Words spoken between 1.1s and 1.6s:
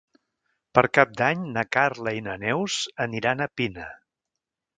d'Any